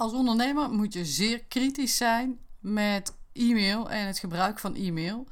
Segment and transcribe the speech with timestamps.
[0.00, 5.26] Als ondernemer moet je zeer kritisch zijn met e-mail en het gebruik van e-mail.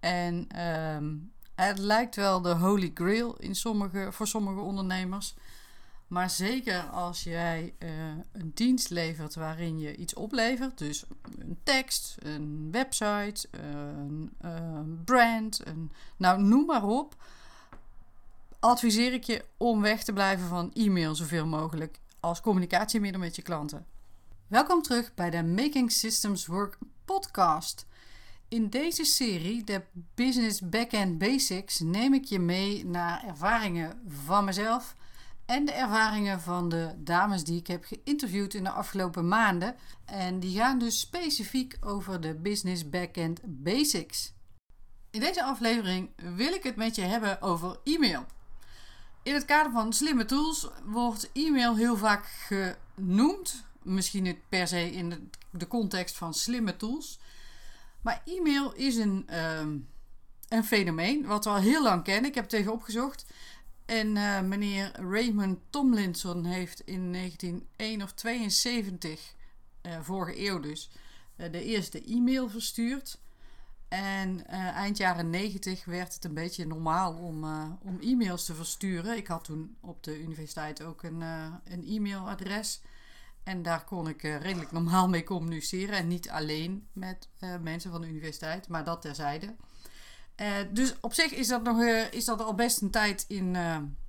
[0.00, 1.14] En ehm,
[1.54, 5.34] het lijkt wel de holy grail in sommige, voor sommige ondernemers.
[6.06, 7.90] Maar zeker als jij uh,
[8.32, 11.04] een dienst levert waarin je iets oplevert, dus
[11.38, 17.16] een tekst, een website, een, een brand, een, nou noem maar op,
[18.60, 23.42] adviseer ik je om weg te blijven van e-mail zoveel mogelijk als communicatiemiddel met je
[23.42, 23.93] klanten.
[24.54, 27.86] Welkom terug bij de Making Systems Work podcast.
[28.48, 29.82] In deze serie, de
[30.14, 34.96] Business Backend Basics, neem ik je mee naar ervaringen van mezelf
[35.46, 39.76] en de ervaringen van de dames die ik heb geïnterviewd in de afgelopen maanden.
[40.04, 44.32] En die gaan dus specifiek over de Business Backend Basics.
[45.10, 48.26] In deze aflevering wil ik het met je hebben over e-mail.
[49.22, 53.64] In het kader van slimme tools wordt e-mail heel vaak genoemd.
[53.84, 57.18] Misschien niet per se in de, context van slimme tools.
[58.00, 59.76] Maar e-mail is een, ehm,
[60.48, 62.28] een fenomeen wat we al heel lang kennen.
[62.28, 63.24] Ik heb het tegen opgezocht.
[63.84, 69.34] En uh, meneer Raymond Tomlinson heeft in 1971 of 72,
[69.82, 70.90] uh, vorige eeuw dus,
[71.36, 73.22] uh, de eerste e-mail verstuurd.
[73.88, 77.44] En eind jaren 90 werd het een beetje normaal om,
[77.82, 79.16] om e-mails te versturen.
[79.16, 81.20] Ik had toen op de universiteit ook een,
[81.64, 82.80] een e-mailadres.
[83.44, 85.96] En daar kon ik redelijk normaal mee communiceren.
[85.96, 87.28] En niet alleen met
[87.62, 89.54] mensen van de universiteit, maar dat terzijde.
[90.40, 93.54] Uh, dus op zich is dat, nog, is dat al best een tijd in,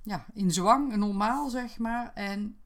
[0.02, 2.12] ja, in zwang, normaal zeg maar.
[2.14, 2.56] En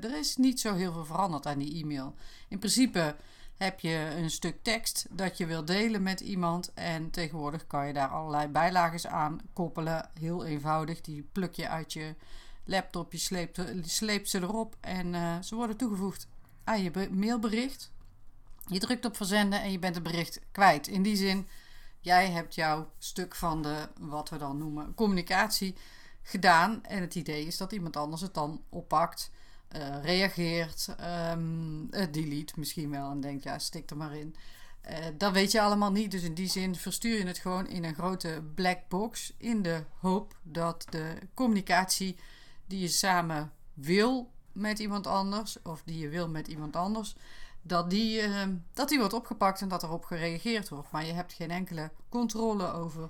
[0.00, 2.14] er is niet zo heel veel veranderd aan die e-mail.
[2.48, 3.16] In principe
[3.56, 6.72] heb je een stuk tekst dat je wil delen met iemand.
[6.74, 10.10] En tegenwoordig kan je daar allerlei bijlagen aan koppelen.
[10.18, 11.00] Heel eenvoudig.
[11.00, 12.14] Die pluk je uit je
[12.68, 14.76] laptop, je sleept, sleept ze erop.
[14.80, 16.26] En ze worden toegevoegd
[16.64, 17.90] aan je mailbericht.
[18.66, 20.86] Je drukt op verzenden en je bent het bericht kwijt.
[20.86, 21.48] In die zin
[22.00, 25.74] Jij hebt jouw stuk van de, wat we dan noemen, communicatie
[26.22, 26.84] gedaan.
[26.84, 29.30] En het idee is dat iemand anders het dan oppakt,
[29.76, 30.94] uh, reageert,
[31.30, 34.36] um, delete misschien wel en denkt, ja, stik er maar in.
[34.90, 36.10] Uh, dat weet je allemaal niet.
[36.10, 39.32] Dus in die zin verstuur je het gewoon in een grote black box.
[39.36, 42.16] In de hoop dat de communicatie
[42.68, 47.14] die je samen wil met iemand anders, of die je wil met iemand anders,
[47.62, 48.42] dat die, uh,
[48.72, 50.90] dat die wordt opgepakt en dat erop gereageerd wordt.
[50.90, 53.08] Maar je hebt geen enkele controle over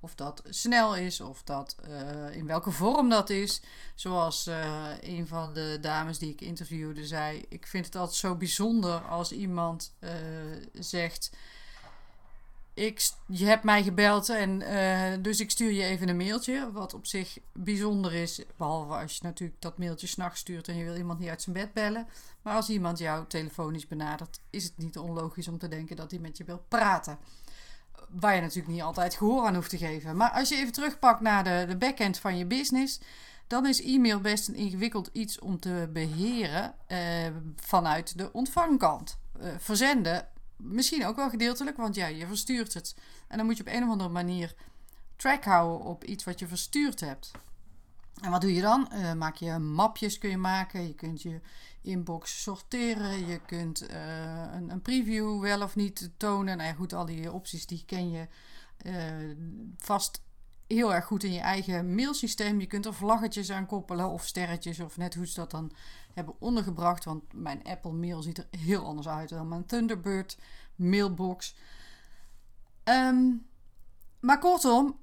[0.00, 3.62] of dat snel is of dat, uh, in welke vorm dat is.
[3.94, 8.34] Zoals uh, een van de dames die ik interviewde zei: Ik vind het altijd zo
[8.34, 9.94] bijzonder als iemand
[10.72, 11.30] zegt
[12.78, 16.72] ik, je hebt mij gebeld en uh, dus ik stuur je even een mailtje.
[16.72, 18.42] Wat op zich bijzonder is.
[18.56, 21.56] Behalve als je natuurlijk dat mailtje s'nachts stuurt en je wil iemand niet uit zijn
[21.56, 22.06] bed bellen.
[22.42, 26.20] Maar als iemand jou telefonisch benadert, is het niet onlogisch om te denken dat hij
[26.20, 27.18] met je wil praten.
[28.08, 30.16] Waar je natuurlijk niet altijd gehoor aan hoeft te geven.
[30.16, 33.00] Maar als je even terugpakt naar de, de backend van je business.
[33.46, 36.98] Dan is e-mail best een ingewikkeld iets om te beheren uh,
[37.56, 39.18] vanuit de ontvangkant.
[39.40, 40.28] Uh, verzenden
[40.58, 42.96] Misschien ook wel gedeeltelijk, want ja, je verstuurt het.
[43.28, 44.54] En dan moet je op een of andere manier
[45.16, 47.30] track houden op iets wat je verstuurd hebt.
[48.20, 48.90] En wat doe je dan?
[48.92, 50.86] Uh, maak je mapjes kun je maken.
[50.86, 51.40] Je kunt je
[51.82, 53.26] inbox sorteren.
[53.26, 56.56] Je kunt uh, een, een, preview wel of niet tonen.
[56.56, 58.26] Nou ja, goed, al die opties die ken je
[58.86, 59.36] uh,
[59.76, 60.22] vast
[60.66, 62.60] heel erg goed in je eigen mailsysteem.
[62.60, 65.72] Je kunt er vlaggetjes aan koppelen of sterretjes of net hoe ze dat dan
[66.14, 67.04] hebben ondergebracht.
[67.04, 70.38] Want mijn Apple Mail ziet er heel anders uit dan mijn Thunderbird
[70.76, 71.54] mailbox.
[72.84, 73.46] Um,
[74.20, 74.98] maar kortom,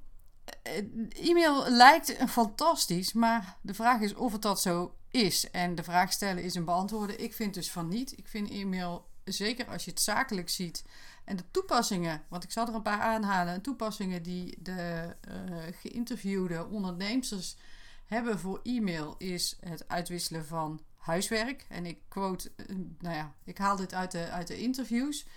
[0.64, 5.52] eh, e-mail lijkt fantastisch, maar de vraag is of het dat zo is.
[5.52, 7.24] En de vraag stellen is een beantwoorden.
[7.24, 8.18] Ik vind dus van niet.
[8.18, 10.84] Ik vind e-mail, zeker als je het zakelijk ziet,
[11.26, 16.68] en de toepassingen, want ik zal er een paar aanhalen, toepassingen die de uh, geïnterviewde
[16.68, 17.58] ondernemers
[18.06, 21.66] hebben voor e-mail, is het uitwisselen van huiswerk.
[21.70, 25.28] En ik quote, uh, nou ja, ik haal dit uit de, uit de interviews.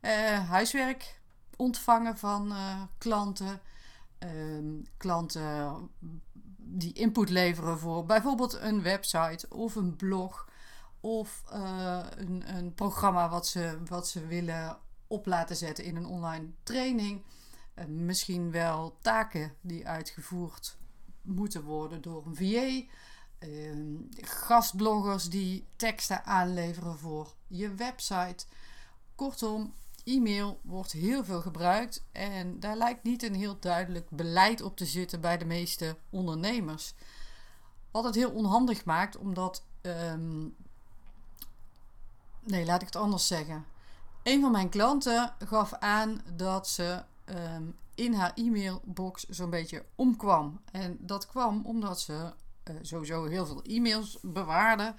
[0.00, 1.20] Uh, huiswerk
[1.56, 2.54] ontvangen van
[2.98, 3.60] klanten.
[4.18, 5.88] Ehm, klanten
[6.56, 10.48] die input leveren voor bijvoorbeeld een website of een blog
[11.00, 11.42] of
[12.16, 17.22] een, een programma wat ze, wat ze willen op laten zetten in een online training.
[17.86, 20.76] Misschien wel taken die uitgevoerd
[21.22, 22.92] moeten worden door een VA.
[23.40, 28.44] Ehm, gastbloggers die teksten aanleveren voor je website.
[29.14, 34.76] Kortom, e-mail wordt heel veel gebruikt en daar lijkt niet een heel duidelijk beleid op
[34.76, 36.94] te zitten bij de meeste ondernemers.
[37.90, 40.56] Wat het heel onhandig maakt, omdat um,
[42.40, 43.64] Nee, laat ik het anders zeggen.
[44.22, 47.62] Een van mijn klanten gaf aan dat ze ehm,
[47.94, 50.60] in haar e-mailbox zo'n beetje omkwam.
[50.72, 52.32] En dat kwam omdat ze
[52.82, 54.94] sowieso heel veel e-mails bewaarde.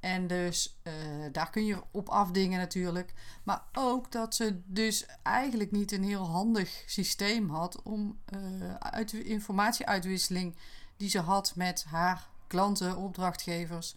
[0.00, 0.92] En dus uh,
[1.32, 3.12] daar kun je op afdingen natuurlijk.
[3.42, 9.12] Maar ook dat ze dus eigenlijk niet een heel handig systeem had om uh, uit
[9.12, 10.56] informatieuitwisseling
[10.96, 13.94] die ze had met haar klanten, opdrachtgevers,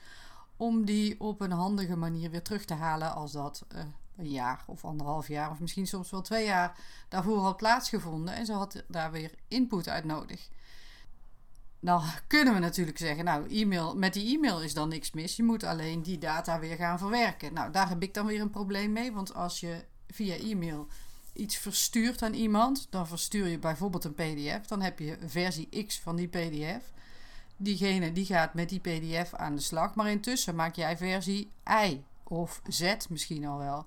[0.58, 3.66] om die op een handige manier weer terug te halen als dat
[4.16, 6.78] een jaar of anderhalf jaar of misschien soms wel twee jaar
[7.10, 10.50] daarvoor had plaatsgevonden en ze had daar weer input uit nodig.
[11.80, 15.36] Nou kunnen we natuurlijk zeggen, nou, e-mail, met die e-mail is dan niks mis.
[15.36, 17.54] Je moet alleen die data weer gaan verwerken.
[17.54, 19.12] Nou, daar heb ik dan weer een probleem mee.
[19.12, 20.88] Want als je via e-mail
[21.34, 24.68] iets verstuurt aan iemand, dan verstuur je bijvoorbeeld een PDF.
[24.68, 26.84] Dan heb je versie X van die PDF.
[27.58, 29.96] Diegene die gaat met die PDF aan de slag.
[29.96, 33.86] Maar intussen maak jij versie Y of Z misschien al wel.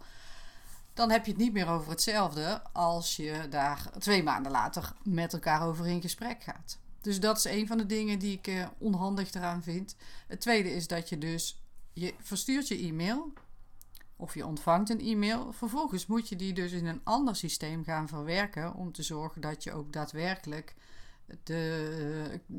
[0.95, 5.33] Dan heb je het niet meer over hetzelfde als je daar twee maanden later met
[5.33, 6.79] elkaar over in gesprek gaat.
[7.03, 9.97] Dus dat is een van de dingen die ik uh, onhandig eraan vind.
[10.27, 11.63] Het tweede is dat je dus,
[11.93, 13.33] je verstuurt je e-mail
[14.17, 15.53] of je ontvangt een e-mail.
[15.53, 19.65] Vervolgens moet je die dus in een ander systeem gaan verwerken om te zorgen dat
[19.65, 20.75] je ook daadwerkelijk
[21.43, 22.59] de uh,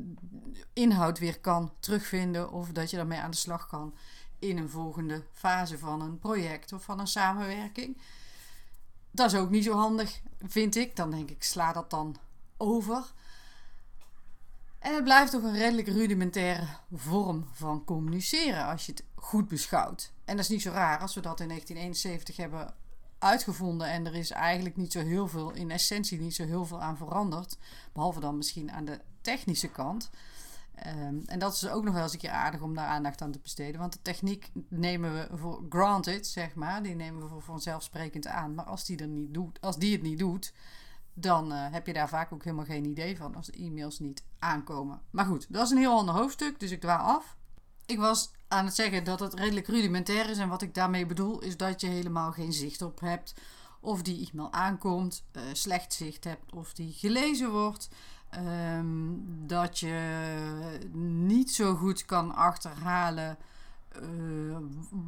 [0.72, 3.94] inhoud weer kan terugvinden of dat je daarmee aan de slag kan
[4.38, 7.98] in een volgende fase van een project of van een samenwerking.
[9.10, 10.96] Dat is ook niet zo handig, vind ik.
[10.96, 12.16] Dan denk ik, sla dat dan
[12.56, 13.12] over.
[14.84, 20.12] En het blijft toch een redelijk rudimentaire vorm van communiceren als je het goed beschouwt.
[20.24, 22.74] En dat is niet zo raar als we dat in 1971 hebben
[23.18, 26.80] uitgevonden en er is eigenlijk niet zo heel veel, in essentie niet zo heel veel
[26.80, 27.58] aan veranderd.
[27.92, 30.10] Behalve dan misschien aan de technische kant.
[30.86, 33.32] Um, en dat is ook nog wel eens een keer aardig om daar aandacht aan
[33.32, 33.80] te besteden.
[33.80, 36.82] Want de techniek nemen we voor granted, zeg maar.
[36.82, 38.54] Die nemen we voor vanzelfsprekend aan.
[38.54, 40.52] Maar als die, er niet doet, als die het niet doet,
[41.14, 44.24] dan uh, heb je daar vaak ook helemaal geen idee van als de e-mails niet
[44.38, 45.00] aankomen.
[45.10, 47.36] Maar goed, dat is een heel ander hoofdstuk, dus ik dwaal af.
[47.86, 50.38] Ik was aan het zeggen dat het redelijk rudimentair is.
[50.38, 53.34] En wat ik daarmee bedoel, is dat je helemaal geen zicht op hebt.
[53.80, 57.88] Of die e-mail aankomt, uh, slecht zicht hebt of die gelezen wordt.
[58.38, 59.98] Um, dat je
[60.92, 63.38] niet zo goed kan achterhalen
[64.02, 64.56] uh,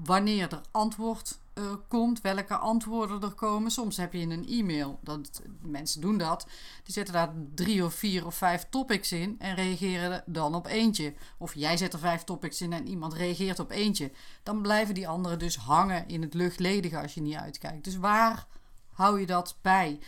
[0.05, 3.71] wanneer er antwoord uh, komt, welke antwoorden er komen.
[3.71, 6.47] Soms heb je in een e-mail, dat, mensen doen dat,
[6.85, 11.15] die zetten daar drie of vier of vijf topics in en reageren dan op eentje.
[11.39, 14.11] Of jij zet er vijf topics in en iemand reageert op eentje.
[14.43, 17.85] Dan blijven die anderen dus hangen in het luchtledige als je niet uitkijkt.
[17.85, 18.47] Dus waar
[18.93, 19.99] hou je dat bij?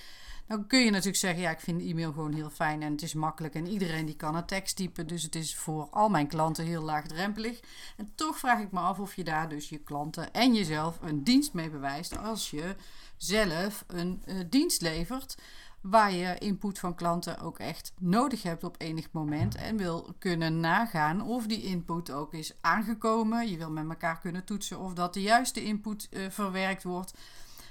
[0.48, 3.14] Dan kun je natuurlijk zeggen, ja, ik vind e-mail gewoon heel fijn en het is
[3.14, 5.06] makkelijk en iedereen die kan een tekst typen.
[5.06, 7.60] Dus het is voor al mijn klanten heel laagdrempelig.
[7.96, 11.24] En toch vraag ik me af of je daar dus je klanten en jezelf een
[11.24, 12.74] dienst mee bewijst als je
[13.16, 15.36] zelf een uh, dienst levert
[15.80, 20.60] waar je input van klanten ook echt nodig hebt op enig moment en wil kunnen
[20.60, 23.50] nagaan of die input ook is aangekomen.
[23.50, 27.14] Je wil met elkaar kunnen toetsen of dat de juiste input uh, verwerkt wordt.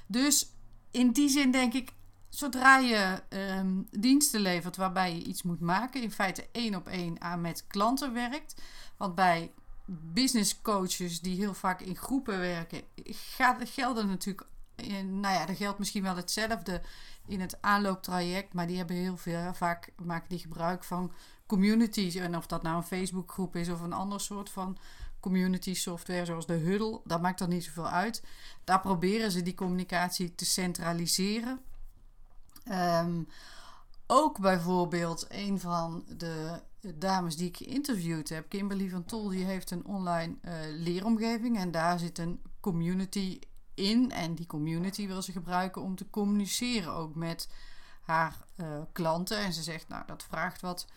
[0.08, 0.52] Dus
[0.92, 1.92] in die zin denk ik,
[2.30, 7.22] zodra je um, diensten levert waarbij je iets moet maken, in feite één op één
[7.22, 8.62] aan met klanten werkt.
[8.98, 9.52] Want bij
[9.86, 14.48] business coaches die heel vaak in groepen werken, gaat, gelden natuurlijk.
[15.04, 16.82] Nou ja, er geldt misschien wel hetzelfde
[17.28, 21.12] in het aanlooptraject, maar die hebben heel veel, vaak maken die gebruik van
[21.46, 22.16] communities.
[22.16, 24.78] En of dat nou een Facebookgroep is of een ander soort van
[25.20, 28.24] community software zoals de Huddle, dat maakt er niet zoveel uit.
[28.64, 31.60] Daar proberen ze die communicatie te centraliseren.
[32.72, 33.28] Um,
[34.08, 36.62] ook bijvoorbeeld een van de
[36.96, 41.72] dames die ik geïnterviewd heb, Kimberly van Tol, die heeft een online uh, leeromgeving en
[41.72, 43.40] daar zit een community
[43.74, 44.12] in.
[44.12, 47.50] En die community wil ze gebruiken om te communiceren ook met
[48.02, 49.38] haar uh, klanten.
[49.38, 50.88] En ze zegt, nou, dat vraagt wat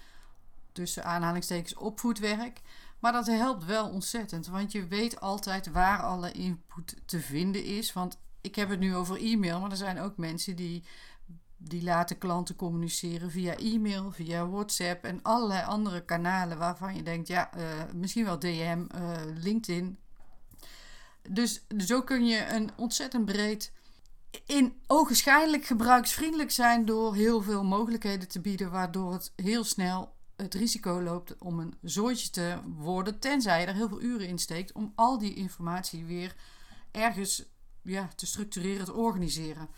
[0.73, 2.61] tussen aanhalingstekens opvoedwerk.
[2.99, 7.93] Maar dat helpt wel ontzettend, want je weet altijd waar alle input te vinden is.
[7.93, 10.85] Want ik heb het nu over e-mail, maar er zijn ook mensen die
[11.63, 17.29] die laten klanten communiceren via e-mail, via WhatsApp en allerlei andere kanalen waarvan je denkt,
[17.29, 17.63] ja, uh,
[17.95, 19.99] misschien wel DM, eh, LinkedIn.
[21.29, 23.73] Dus zo kun je een ontzettend breed,
[24.47, 30.55] in ogenschijnlijk gebruiksvriendelijk zijn door heel veel mogelijkheden te bieden, waardoor het heel snel het
[30.55, 34.73] risico loopt om een zooitje te worden, tenzij je er heel veel uren in steekt
[34.73, 36.35] om al die informatie weer
[36.91, 37.45] ergens
[37.83, 39.69] ja, te structureren, te organiseren.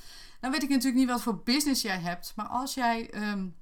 [0.43, 2.33] Nou weet ik natuurlijk niet wat voor business jij hebt.
[2.37, 3.57] Maar als jij um,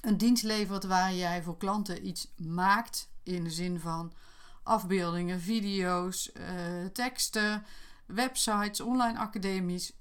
[0.00, 3.08] een dienst levert waar jij voor klanten iets maakt.
[3.22, 4.12] In de zin van
[4.62, 7.64] afbeeldingen, video's, uh, teksten.
[8.06, 9.92] websites, online academies,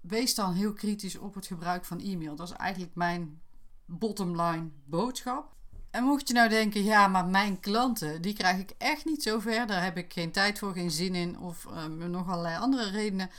[0.00, 2.36] wees dan heel kritisch op het gebruik van e-mail.
[2.36, 3.40] Dat is eigenlijk mijn
[3.84, 5.56] bottom line boodschap.
[5.90, 9.38] En mocht je nou denken, ja, maar mijn klanten, die krijg ik echt niet zo
[9.38, 9.66] ver.
[9.66, 13.30] Daar heb ik geen tijd voor, geen zin in of uh, nog allerlei andere redenen.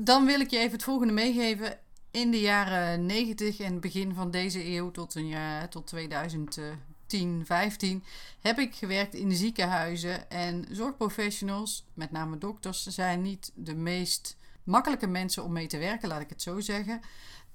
[0.00, 1.78] Dan wil ik je even het volgende meegeven.
[2.10, 8.04] In de jaren 90 en begin van deze eeuw tot, een jaar, tot 2010, 15
[8.40, 10.30] heb ik gewerkt in ziekenhuizen.
[10.30, 16.08] En zorgprofessionals, met name dokters, zijn niet de meest makkelijke mensen om mee te werken,
[16.08, 17.00] laat ik het zo zeggen.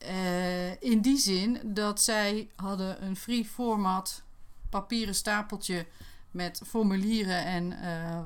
[0.06, 4.24] Uh, in die zin dat zij hadden een free format
[4.70, 5.86] papieren stapeltje
[6.34, 8.20] met formulieren en uh,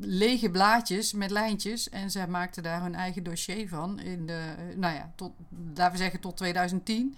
[0.00, 1.88] lege blaadjes met lijntjes.
[1.88, 4.00] En zij maakten daar hun eigen dossier van.
[4.00, 5.32] In de, nou ja, tot,
[5.74, 7.16] laten we zeggen tot 2010.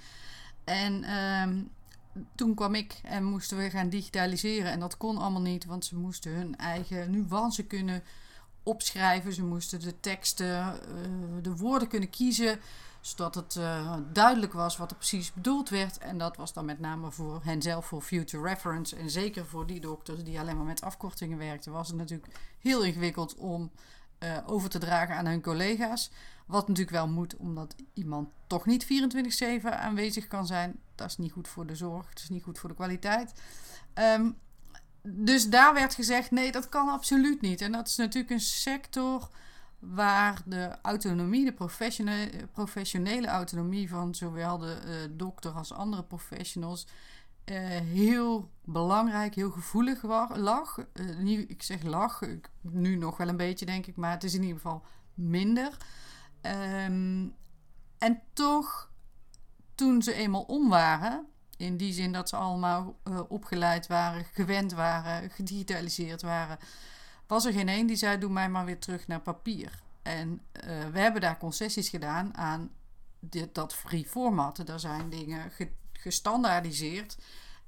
[0.65, 4.73] En uh, toen kwam ik en moesten we gaan digitaliseren.
[4.73, 8.03] En dat kon allemaal niet, want ze moesten hun eigen nuance kunnen
[8.63, 9.33] opschrijven.
[9.33, 10.73] Ze moesten de teksten, uh,
[11.43, 12.59] de woorden kunnen kiezen
[13.03, 15.99] zodat het uh, duidelijk was wat er precies bedoeld werd.
[15.99, 18.97] En dat was dan met name voor henzelf voor future reference.
[18.97, 22.83] En zeker voor die dokters die alleen maar met afkortingen werkten, was het natuurlijk heel
[22.83, 23.71] ingewikkeld om
[24.19, 26.11] uh, over te dragen aan hun collega's.
[26.47, 28.87] Wat natuurlijk wel moet, omdat iemand toch niet
[29.63, 30.81] 24-7 aanwezig kan zijn.
[30.95, 33.33] Dat is niet goed voor de zorg, het is niet goed voor de kwaliteit.
[33.95, 34.37] Um,
[35.03, 37.61] dus daar werd gezegd: nee, dat kan absoluut niet.
[37.61, 39.29] En dat is natuurlijk een sector
[39.83, 41.53] waar de autonomie, de
[42.53, 46.87] professionele, autonomie van zowel de uh, dokter als andere professionals
[47.45, 50.03] uh, heel belangrijk, heel gevoelig
[50.37, 50.79] lag.
[50.95, 52.21] Uh, ik zeg lag,
[52.61, 54.85] nu nog wel een beetje denk ik, maar het is in ieder geval
[55.15, 55.77] minder.
[56.87, 57.35] Um,
[57.99, 58.91] en toch,
[59.75, 62.97] toen ze eenmaal om waren, in die zin dat ze allemaal
[63.29, 66.59] opgeleid waren, gewend waren, gedigitaliseerd waren,
[67.33, 69.83] was er geen één die zei: Doe mij maar weer terug naar papier.
[70.03, 72.71] En uh, we hebben daar concessies gedaan aan
[73.53, 74.69] dat free format.
[74.69, 77.17] Er zijn dingen ge, gestandaardiseerd.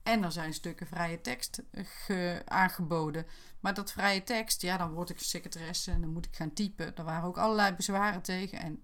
[0.03, 3.27] En er zijn stukken vrije tekst ge, aangeboden.
[3.61, 6.97] Maar dat vrije tekst, ja, dan word ik secretaresse en dan moet ik gaan typen.
[6.97, 8.59] Er waren ook allerlei bezwaren tegen.
[8.59, 8.83] En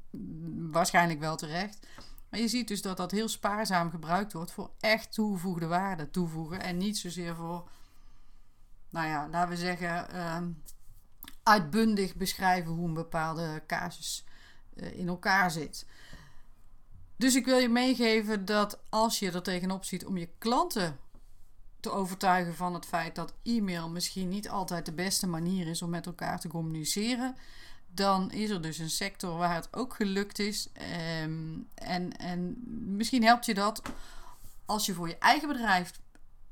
[0.72, 1.86] waarschijnlijk wel terecht.
[2.28, 6.60] Maar je ziet dus dat dat heel spaarzaam gebruikt wordt voor echt toegevoegde waarde toevoegen.
[6.60, 7.68] En niet zozeer voor,
[8.90, 10.38] nou ja, laten we zeggen, uh,
[11.42, 14.24] uitbundig beschrijven hoe een bepaalde casus
[14.74, 15.86] uh, in elkaar zit.
[17.16, 20.98] Dus ik wil je meegeven dat als je er tegenop ziet om je klanten
[21.80, 25.90] te overtuigen van het feit dat e-mail misschien niet altijd de beste manier is om
[25.90, 27.36] met elkaar te communiceren,
[27.94, 30.68] dan is er dus een sector waar het ook gelukt is.
[31.22, 32.56] Um, en, en
[32.96, 33.82] misschien helpt je dat
[34.64, 36.00] als je voor je eigen bedrijf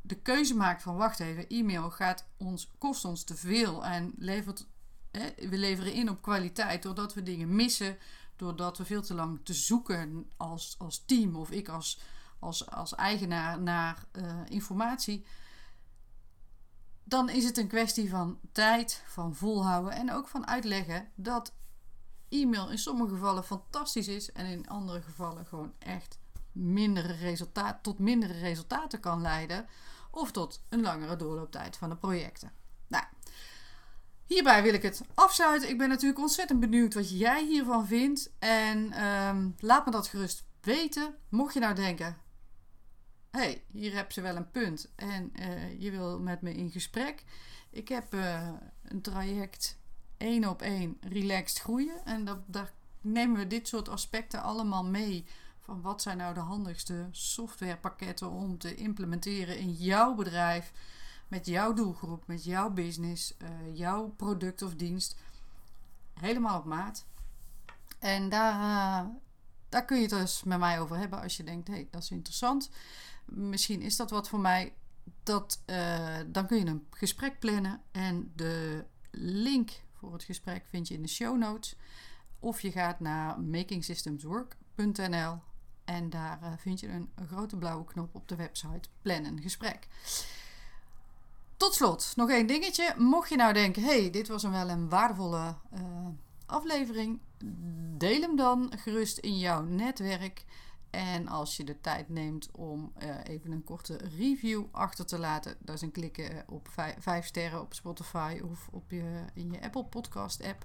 [0.01, 4.67] de keuze maakt van wacht even, e-mail gaat ons, kost ons te veel en levert
[5.37, 7.99] we leveren in op kwaliteit doordat we dingen missen,
[8.37, 12.01] doordat we veel te lang te zoeken als, als team of ik als,
[12.39, 15.25] als, als eigenaar naar uh, informatie.
[17.05, 21.55] Dan is het een kwestie van tijd, van volhouden en ook van uitleggen dat
[22.29, 26.19] e-mail in sommige gevallen fantastisch is en in andere gevallen gewoon echt
[26.53, 29.67] mindere resultaat, tot mindere resultaten kan leiden
[30.11, 32.53] of tot een langere doorlooptijd van de projecten.
[32.87, 33.05] Nou,
[34.29, 35.69] Hierbij wil ik het afsluiten.
[35.69, 38.31] Ik ben natuurlijk ontzettend benieuwd wat jij hiervan vindt.
[38.39, 41.15] En um, laat me dat gerust weten.
[41.29, 42.17] Mocht je nou denken:
[43.31, 44.93] hey, hier heb ze wel een punt.
[44.97, 47.25] En uh, je wil met me in gesprek.
[47.71, 48.49] Ik heb uh,
[48.83, 49.79] een traject
[50.17, 52.05] één op één relaxed groeien.
[52.05, 55.27] En dat, daar nemen we dit soort aspecten allemaal mee.
[55.77, 60.73] Wat zijn nou de handigste softwarepakketten om te implementeren in jouw bedrijf
[61.29, 65.17] met jouw doelgroep, met jouw business, uh, jouw product of dienst.
[66.15, 67.07] Helemaal op maat.
[67.99, 69.09] En daar, uh,
[69.69, 72.03] daar kun je het dus met mij over hebben als je denkt, hé, hey, dat
[72.03, 72.71] is interessant.
[73.25, 74.75] Misschien is dat wat voor mij.
[75.23, 77.81] Dat, uh, dan kun je een gesprek plannen.
[77.91, 81.77] En de link voor het gesprek vind je in de show notes.
[82.39, 85.39] Of je gaat naar makingsystemswork.nl
[85.89, 89.89] en daar vind je een, grote blauwe knop op de website Plan een gesprek.
[91.57, 92.95] Tot slot, nog één dingetje.
[92.97, 95.81] Mocht je nou denken, hey, dit was een wel een waardevolle uh,
[96.47, 97.19] aflevering,
[97.97, 100.45] deel hem dan gerust in jouw netwerk.
[100.91, 105.57] En als je de tijd neemt om uh, even een korte review achter te laten,
[105.59, 106.69] dat is een klikken op
[106.99, 110.65] vijf, sterren op Spotify of op je, in je Apple Podcast app,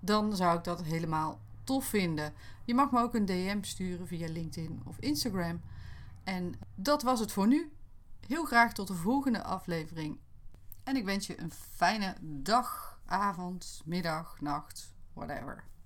[0.00, 2.32] dan zou ik dat helemaal tof vinden.
[2.70, 5.60] Je mag me ook een DM sturen via LinkedIn of Instagram.
[6.24, 7.72] En dat was het voor nu.
[8.26, 10.18] Heel graag tot de volgende aflevering.
[10.84, 14.94] En ik wens je een fijne dag, avond, middag, nacht.
[15.12, 15.69] whatever.